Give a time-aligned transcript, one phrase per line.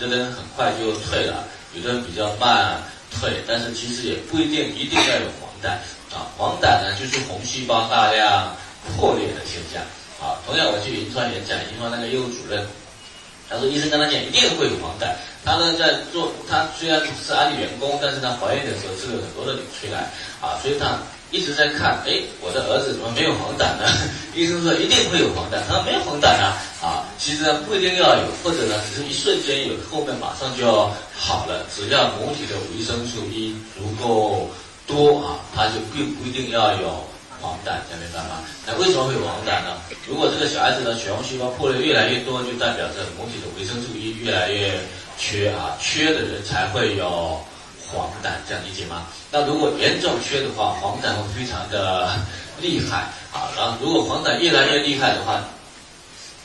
[0.00, 1.44] 有的人很快就退了，
[1.74, 2.80] 有的人比较慢
[3.20, 5.68] 退，但是其实也不一定一定要有黄疸
[6.14, 6.26] 啊。
[6.36, 8.54] 黄疸呢，就是红细胞大量
[8.96, 9.82] 破裂的现象
[10.20, 10.36] 啊。
[10.46, 12.66] 同样，我去银川演讲，银川那个业务主任，
[13.48, 15.06] 他说医生跟他讲一定会有黄疸。
[15.44, 20.10] 他呢在做，他虽然是安利员工，但是他怀孕的时候吃了很多的纽崔莱
[20.40, 20.98] 啊，所以他。
[21.32, 23.82] 一直在看，哎，我的儿子怎么没有黄疸呢？
[24.32, 31.66] 医生说一定会有黄疸，他说没有黄疸啊，啊，其实呢不一定要有，或者呢只是一瞬间有，后面马上就要好了。
[31.74, 34.50] 只要母体的维生素 E 足够
[34.86, 37.04] 多啊，它就并不一定要有
[37.40, 38.44] 黄疸，明白吗？
[38.66, 39.76] 那为什么会有黄疸呢？
[40.08, 44.78] 如果这个小孩子的血红细胞破裂越来越多，就代表着母体的维生素 E 越来越
[45.18, 47.40] 缺啊，缺的人才会有。
[47.88, 49.06] 黄疸这样理解吗？
[49.30, 52.18] 那如果严重缺的话，黄疸会非常的
[52.60, 53.46] 厉害啊。
[53.56, 55.40] 然后如果黄疸越来越厉害的话，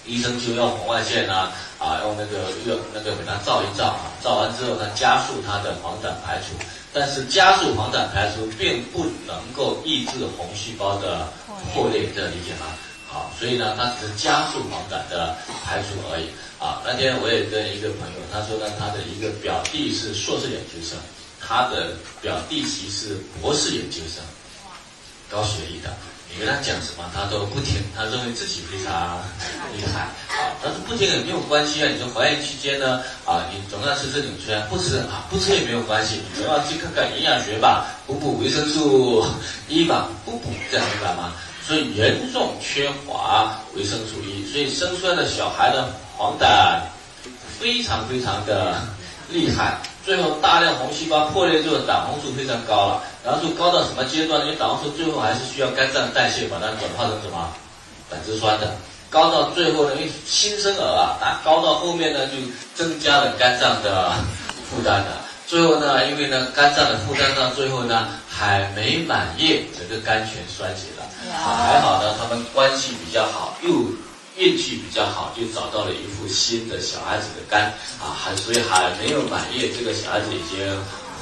[0.05, 6.55] 医生就用红外线啊啊，用那个用那个给他照一照啊，照完之后呢，加速他的黄疸排除。
[6.93, 11.27] 但是加速黄疸排除并不能够抑制红细胞的
[11.73, 12.67] 破裂，这理解吗？
[13.07, 16.27] 好，所以呢，它只是加速黄疸的排除而已
[16.59, 16.81] 啊。
[16.85, 20.97] 那天我也跟一个朋友，他说呢，他的一个表弟是硕士研究生。
[21.43, 24.23] 他的表弟其实博士研究生，
[25.31, 25.89] 高学历的，
[26.29, 29.17] 你跟他讲什么他都不听，他认为自己非常
[29.73, 30.11] 厉害啊。
[30.61, 31.89] 但是不听也没有关系啊。
[31.89, 39.25] 你说怀孕期间呢啊，你总要吃这纽崔莱，不吃啊，不吃也没有关系，你总要去看看营养学吧，补补维生素
[39.69, 41.33] E 吧，不补这样明白吗？
[41.65, 45.87] 所以严重缺乏维生素 E，所以生出来的小孩的
[46.17, 46.81] 黄疸
[47.59, 48.81] 非常非常的
[49.29, 49.79] 厉害。
[50.05, 54.45] 最后大量红细胞破裂之后，胆红素非常高了，然后就高到什么阶段呢？
[54.47, 57.49] 因为胆红素最后还是需要肝脏代谢把它转化成什么
[58.09, 58.73] 胆汁酸的，
[59.09, 62.33] 高到最后呢，因为新生儿啊，那高到后面呢，就
[62.73, 64.11] 增加了肝脏的
[64.69, 65.21] 负担了。
[65.45, 71.05] 最后呢，因为呢肝脏的负担到最后呢还没满月，整个肝全衰竭了。
[71.31, 73.69] 还好呢，他们关系比较好，又。
[74.41, 77.71] 运气比较好，就找到了一副新的小孩子的肝
[78.01, 80.65] 啊，还所以还没有满月，这个小孩子已经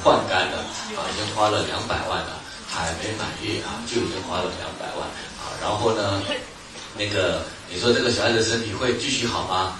[0.02, 0.64] 换肝了
[0.96, 5.04] 啊，已经花了两百万了，还没满月啊，就已经花了两百万
[5.36, 5.52] 啊。
[5.60, 6.22] 然后呢，
[6.96, 9.76] 那个你说这个小孩子身体会继续好吗？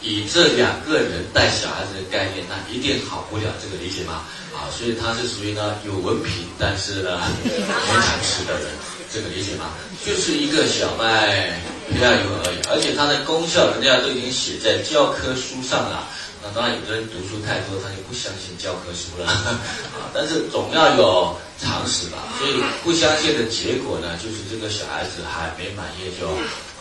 [0.00, 4.24] 以这两个人带小孩子的概念，那一定好不了，这个理解吗？
[4.54, 8.68] 啊，所以他是属于呢有文凭，但是呢没常识的人。
[9.10, 9.70] 这个理解吗？
[10.04, 11.58] 就是一个小麦
[11.90, 16.06] 胚芽油而已，而且它的功效人家都已经写在教科书上了。
[16.48, 19.28] 那当然，有的人读书太多，他就不相信教科书了
[19.92, 20.08] 啊。
[20.14, 22.18] 但是总要有常识吧。
[22.38, 26.28] 所以不相信的结果呢，就是这个小孩子还没满月就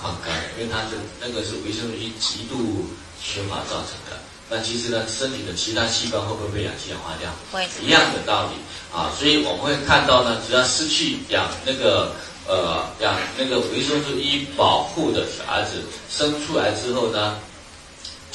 [0.01, 2.85] 换肝，因为他是那个是维生素 E 极度
[3.21, 4.17] 缺乏造成的。
[4.49, 7.29] 那其实呢，身体的其他器官会不会被氧气氧化掉？
[7.51, 8.55] 会，一样的道理
[8.95, 9.11] 啊。
[9.17, 12.15] 所以我们会看到呢，只要失去氧那个
[12.47, 17.37] 呃氧那个维生素 E 保护的小孩子生出来之后呢，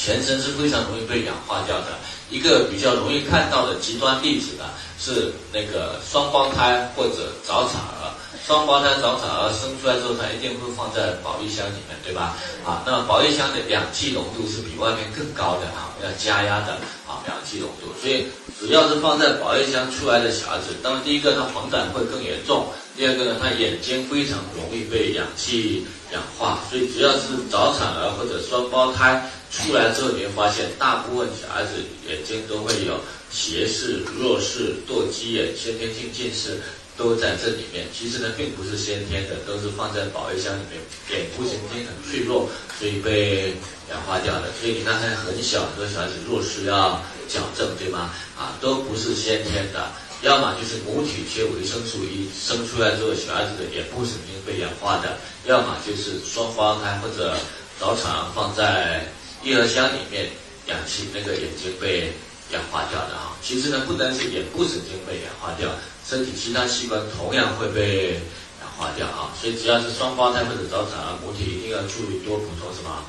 [0.02, 1.86] 全身是非常容易被氧化掉的。
[2.30, 4.64] 一个比较容易看到的极端例子呢，
[4.98, 8.10] 是那个双胞胎或者早产儿。
[8.44, 12.34] 双胞胎早产儿生出来之后，它一定会放在保育箱里面，对吧？
[12.66, 16.72] 啊，那么保育箱的氧气浓度是比外面更高的啊，要加压的
[17.06, 17.92] 啊，氧气浓度。
[18.00, 18.26] 所以
[18.58, 26.58] 主要是放在保育箱出来的小孩子，那么第一个他黄疸会更严重，第二个呢，他眼睛非常容易被氧气氧化。
[26.68, 31.70] 所以只要是早产儿或者双胞胎出来之后，你会发现大部分小孩子
[32.08, 32.98] 眼睛都会有
[33.30, 36.58] 斜视、弱视、堕鸡眼、先天性近视。
[36.94, 42.46] 都在这里面，其实呢，并不是先天的，都是放在保卫箱里面，眼部神经很脆弱，
[42.78, 43.54] 所以被
[43.90, 44.52] 氧化掉的。
[44.60, 48.10] 所以你看，还很小，很多小孩子弱视要矫正，对吗？
[48.36, 57.34] 啊，都不是先天的，要么就是母体缺维生素 E，生出来之后小孩子的眼部神经被氧化的，要么就是双胞胎或者
[57.80, 59.08] 早产放在
[59.42, 60.30] 婴儿箱里面，
[60.66, 62.12] 氧气那个眼睛被
[62.52, 63.36] 氧化掉的哈。
[63.42, 65.68] 其实呢，不单是眼部神经被氧化掉。
[66.08, 68.20] 身体其他器官同样会被
[68.60, 73.04] 氧化掉啊，所以只要是双胞胎或者早产儿，母体一定要注意多补充什么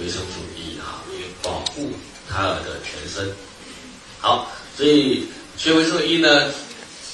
[0.00, 1.92] 维生素 E 啊，以保护
[2.28, 3.30] 胎儿的全身。
[4.20, 5.26] 好，所以
[5.58, 6.50] 缺维生素 E 呢，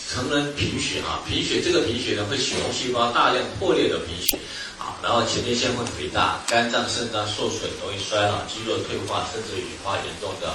[0.08, 4.38] 成人贫血啊，贫血这个贫血呢会血红细胞大量破裂的贫血
[4.78, 10.48] 啊，然后前列腺会肥大，肝脏肾脏受损，容易衰老，肌肉退化，甚至引发严重的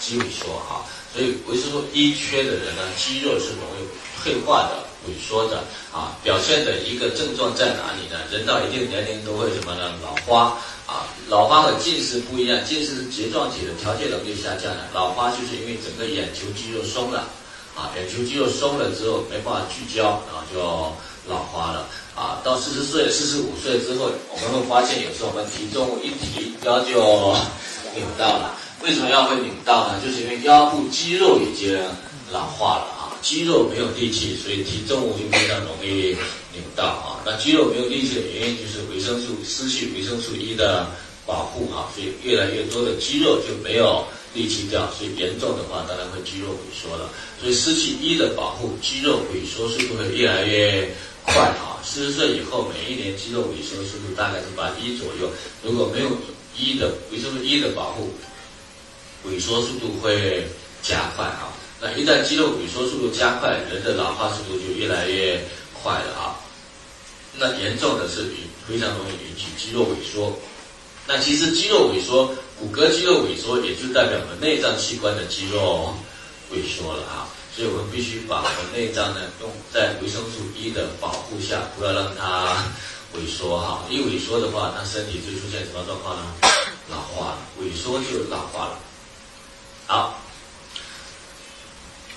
[0.00, 0.80] 肌萎缩啊。
[1.12, 3.84] 所以维生素 E 缺的人呢，肌肉是容易
[4.22, 5.58] 退化的、萎缩的
[5.92, 6.16] 啊。
[6.24, 8.18] 表现的一个症状在哪里呢？
[8.32, 9.92] 人到一定年龄都会什么呢？
[10.02, 17.28] 老花啊，老花和近视不一样，近视是睫状体的调节能力下降了，老花就是因为整个眼球肌肉松了，
[17.74, 20.60] 啊，眼球肌肉松了之后没办法聚焦，然后就
[21.28, 26.92] 老花了，啊，到四十岁、四十五岁之后，我们会发现有时候我们提重物一提，腰就
[27.94, 28.54] 扭到了。
[28.82, 30.00] 为什么要会扭到呢？
[30.04, 31.76] 就是因为腰部肌肉已经
[32.30, 36.16] 老化了啊，肌肉没有力气，所以提重物就非常容易
[36.52, 37.18] 扭到啊。
[37.24, 40.86] 那肌肉没有力气的原因就是维生素失去维生素 E 的
[41.24, 44.04] 保护啊，所以越来越多的肌肉就没有
[44.34, 47.08] 力气掉，所以严重的话当然会肌肉萎缩了。
[47.40, 50.90] 所以失去一的保护，肌肉萎缩速度会越来越
[51.24, 51.78] 快啊。
[51.84, 55.30] 四十岁以后，每一年肌肉萎缩速度大概是百分一左右。
[55.62, 56.10] 如果没有
[56.58, 58.10] 一的维生素 E 的保护，
[59.28, 60.44] 萎缩速度会
[60.82, 65.40] 加快啊，那一旦肌肉萎缩速度加快，人的老化速度就越来越
[65.82, 66.40] 快了啊。
[67.36, 68.26] 那严重的是
[68.66, 70.38] 非常容易引起肌肉萎缩。
[71.06, 75.94] 那其实肌肉萎缩，骨骼肌肉萎缩，也就代表我们内脏器官的肌肉
[76.52, 77.28] 萎缩了啊。
[77.54, 82.64] 所以我们必须把我们内脏呢，用在维生素 E 的保护下，不要让它
[83.14, 83.84] 萎缩哈。
[83.88, 86.22] 一萎缩的话，那身体就出现什么状况呢？
[86.90, 88.78] 老化了，萎缩就老化了。
[89.86, 90.18] 好，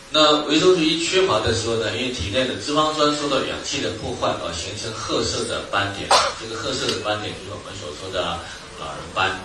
[0.10, 6.10] 那维生素 E 缺乏的时候呢，因为体内的脂肪酸受到氧气的破坏而形成褐色的斑点，
[6.42, 8.40] 这个褐色的斑点就是我们所说的
[8.80, 9.40] 老人斑。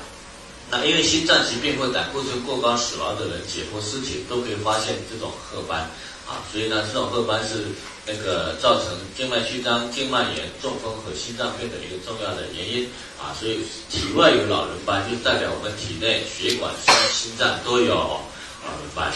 [0.70, 5.80] 那因为心脏疾病或胆固醇过高死亡的人解剖尸体都可以发现这种褐斑
[6.26, 7.66] 啊，所以呢，这种褐斑是
[8.06, 12.88] 那个造成静脉曲张、静脉炎、中风和心脏病的一个重要的原因
[13.20, 13.58] 啊，所以
[13.90, 16.72] 体外有老人斑，就代表我们体内血管、
[17.12, 19.12] 心脏都有老人斑。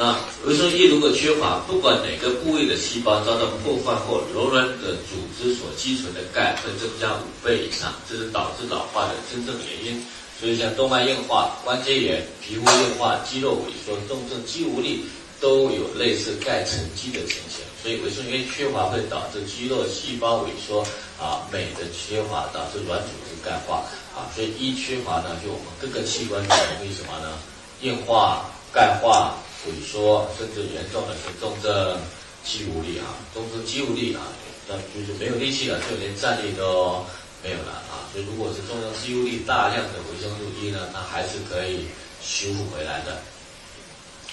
[0.00, 0.16] 那
[0.46, 10.02] 维生素 E 如果缺乏，不管哪个部位的细胞遭到破坏或柔软的组织所积存的钙会增加五倍以上，这是导致老化的真正原因。
[10.40, 15.04] 所以像动脉硬化、关节炎、皮肤硬化、肌肉萎缩、重症肌无力，
[15.38, 17.60] 都有类似钙沉积的情形。
[17.82, 20.80] 所以维生素 E 缺乏会导致肌肉细胞萎缩
[21.20, 23.84] 啊，镁的缺乏导致软组织钙化
[24.16, 24.32] 啊。
[24.34, 27.36] 所以 E 缺乏呢，就我们各个器官都容易什么呢？
[27.82, 29.36] 硬化、钙化。
[29.66, 32.00] 萎缩，甚至严重的是重症
[32.44, 34.22] 肌无力啊，重症肌无力啊，
[34.68, 37.04] 那就是没有力气了，就连站立都
[37.42, 38.08] 没有了啊。
[38.12, 41.86] 所以如果是重症肌无力，大量的维生素 E 呢，它还是可以
[42.22, 43.22] 修复回来的。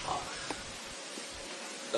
[0.03, 0.21] 好，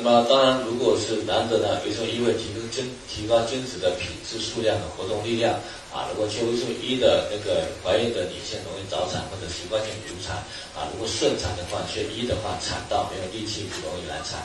[0.01, 5.60] 那么当然，如果是男的呢，维生素 E 会提升精提高精子的品质、数量和活动力量。
[5.92, 10.38] 啊，如果缺维生素 E 的那个怀孕的女性容易早产或者习惯性流产。
[10.72, 14.40] 啊，如果顺产的话，缺 E 的话，产道没有力气，不容易难产。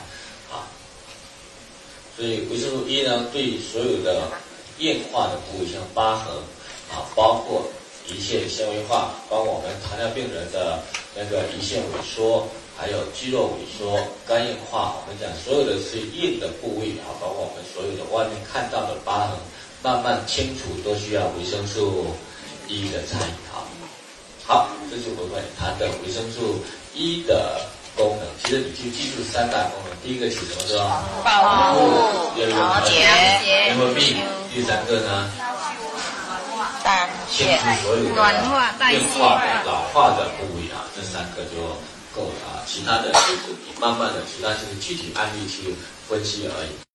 [0.51, 0.67] 啊，
[2.17, 4.27] 所以维生素 E 呢，对所有的
[4.79, 6.35] 硬化的部位，像疤痕，
[6.91, 7.63] 啊，包括
[8.09, 10.83] 胰腺纤维化，包括我们糖尿病人的
[11.15, 12.45] 那个胰腺萎缩，
[12.77, 19.37] 还有肌肉萎缩、肝硬化，我们讲所有的是硬的部位啊，包括我们所有的外面看到的疤痕。
[19.83, 22.07] 慢慢清除都需要维生素
[22.67, 23.61] E 的参与哈。
[24.43, 26.57] 好，这是我们谈的维生素
[26.95, 27.61] E 的
[27.95, 28.25] 功能。
[28.41, 30.89] 其实你就记住三大功能：第一个是什么作用？
[31.23, 33.05] 保护、调节、
[33.45, 34.17] 内分泌；
[34.51, 35.29] 第三个呢？
[36.83, 38.09] 代清除所有的
[38.91, 40.89] 硬化、老化的部位啊。
[40.95, 41.77] 这三个就
[42.15, 42.63] 够了啊。
[42.65, 45.75] 其他的就是你慢慢的，其他就是具体案例去
[46.07, 46.85] 分析而已。